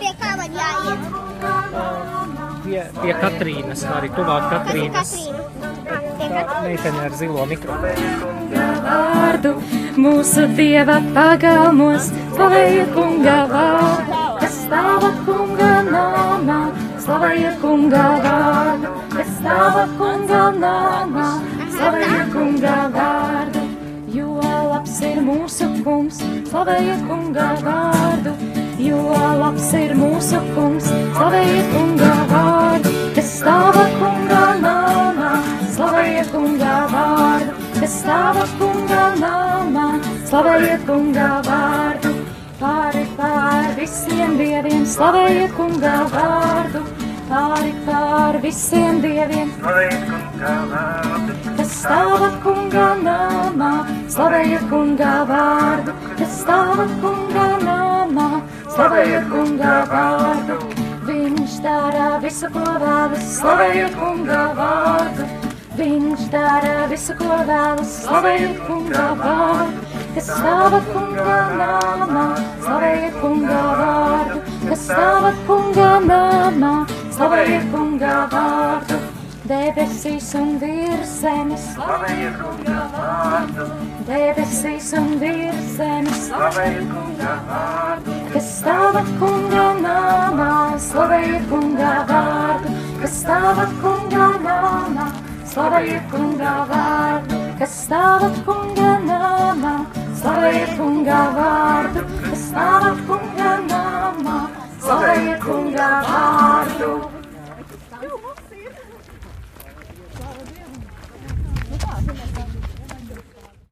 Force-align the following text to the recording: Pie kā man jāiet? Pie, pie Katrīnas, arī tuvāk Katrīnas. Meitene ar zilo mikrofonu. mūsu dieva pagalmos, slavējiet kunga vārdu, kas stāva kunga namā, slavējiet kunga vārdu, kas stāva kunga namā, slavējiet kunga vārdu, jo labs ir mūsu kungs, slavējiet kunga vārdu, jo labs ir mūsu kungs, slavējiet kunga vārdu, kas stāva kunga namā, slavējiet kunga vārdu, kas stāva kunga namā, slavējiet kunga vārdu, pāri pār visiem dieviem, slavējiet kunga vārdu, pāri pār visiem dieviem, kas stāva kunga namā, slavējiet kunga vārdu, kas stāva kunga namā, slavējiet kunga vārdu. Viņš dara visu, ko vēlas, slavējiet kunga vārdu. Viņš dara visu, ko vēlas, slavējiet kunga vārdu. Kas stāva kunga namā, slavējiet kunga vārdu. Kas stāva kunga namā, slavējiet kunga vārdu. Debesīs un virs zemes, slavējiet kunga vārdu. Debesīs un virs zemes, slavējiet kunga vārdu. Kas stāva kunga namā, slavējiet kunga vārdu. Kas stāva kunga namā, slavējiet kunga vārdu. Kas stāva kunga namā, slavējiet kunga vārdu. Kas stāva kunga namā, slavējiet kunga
Pie 0.00 0.12
kā 0.20 0.30
man 0.40 0.54
jāiet? 0.56 1.00
Pie, 2.64 2.82
pie 3.00 3.14
Katrīnas, 3.20 3.82
arī 3.96 4.08
tuvāk 4.16 4.46
Katrīnas. 4.52 5.14
Meitene 6.64 7.02
ar 7.06 7.16
zilo 7.18 7.44
mikrofonu. 7.50 8.30
mūsu 10.00 10.46
dieva 10.56 10.98
pagalmos, 11.14 12.10
slavējiet 12.36 12.92
kunga 12.94 13.36
vārdu, 13.50 14.20
kas 14.40 14.56
stāva 14.64 15.10
kunga 15.26 15.70
namā, 15.88 16.58
slavējiet 17.04 17.58
kunga 17.62 18.04
vārdu, 18.26 18.92
kas 19.16 19.34
stāva 19.38 19.84
kunga 19.98 20.44
namā, 20.60 21.26
slavējiet 21.76 22.32
kunga 22.36 22.76
vārdu, 22.96 23.66
jo 24.16 24.38
labs 24.44 25.00
ir 25.10 25.20
mūsu 25.26 25.70
kungs, 25.84 26.22
slavējiet 26.52 27.04
kunga 27.08 27.50
vārdu, 27.66 28.36
jo 28.90 29.00
labs 29.40 29.70
ir 29.78 29.92
mūsu 29.98 30.40
kungs, 30.54 30.88
slavējiet 31.16 31.68
kunga 31.74 32.10
vārdu, 32.30 32.92
kas 33.16 33.32
stāva 33.38 33.84
kunga 34.00 34.42
namā, 34.64 35.30
slavējiet 35.76 36.32
kunga 36.34 36.76
vārdu, 36.94 37.54
kas 37.78 37.98
stāva 38.02 38.46
kunga 38.60 39.04
namā, 39.20 39.86
slavējiet 40.30 40.86
kunga 40.88 41.28
vārdu, 41.46 42.14
pāri 42.60 43.04
pār 43.18 43.70
visiem 43.78 44.36
dieviem, 44.40 44.86
slavējiet 44.94 45.54
kunga 45.58 45.94
vārdu, 46.14 46.84
pāri 47.30 47.74
pār 47.86 48.40
visiem 48.44 49.02
dieviem, 49.04 49.52
kas 51.58 51.76
stāva 51.82 52.32
kunga 52.46 52.88
namā, 53.04 53.74
slavējiet 54.16 54.66
kunga 54.72 55.14
vārdu, 55.30 55.96
kas 56.18 56.40
stāva 56.42 56.88
kunga 57.04 57.46
namā, 57.64 57.79
slavējiet 58.74 59.28
kunga 59.30 59.76
vārdu. 59.90 60.58
Viņš 61.10 61.54
dara 61.64 62.08
visu, 62.22 62.50
ko 62.54 62.64
vēlas, 62.82 63.30
slavējiet 63.38 63.96
kunga 63.98 64.42
vārdu. 64.58 65.28
Viņš 65.80 66.26
dara 66.32 66.86
visu, 66.90 67.14
ko 67.18 67.38
vēlas, 67.48 67.94
slavējiet 68.04 68.58
kunga 68.66 69.06
vārdu. 69.20 69.86
Kas 70.14 70.26
stāva 70.26 70.80
kunga 70.90 71.38
namā, 71.60 72.26
slavējiet 72.64 73.20
kunga 73.22 73.60
vārdu. 73.80 74.42
Kas 74.66 74.84
stāva 74.88 75.32
kunga 75.46 75.92
namā, 76.06 76.74
slavējiet 77.16 77.72
kunga 77.74 78.18
vārdu. 78.34 79.00
Debesīs 79.50 80.28
un 80.38 80.50
virs 80.62 81.14
zemes, 81.24 81.62
slavējiet 81.74 82.36
kunga 82.38 82.82
vārdu. 82.94 83.64
Debesīs 84.06 84.92
un 84.98 85.08
virs 85.22 85.72
zemes, 85.78 86.20
slavējiet 86.28 86.92
kunga 86.92 87.32
vārdu. 87.48 88.09
Kas 88.60 88.68
stāva 88.68 89.00
kunga 89.16 89.66
namā, 89.80 90.48
slavējiet 90.84 91.44
kunga 91.48 91.92
vārdu. 92.10 92.72
Kas 93.00 93.14
stāva 93.22 93.64
kunga 93.80 94.26
namā, 94.44 95.06
slavējiet 95.48 96.10
kunga 96.12 96.52
vārdu. 96.68 97.38
Kas 97.56 97.78
stāva 97.86 98.28
kunga 98.44 98.90
namā, 99.06 99.72
slavējiet 100.20 100.76
kunga 100.76 101.22
vārdu. 101.38 102.04
Kas 102.26 102.44
stāva 102.50 102.92
kunga 103.08 103.56
namā, 103.72 104.36
slavējiet 104.84 105.24
kunga 105.24 105.29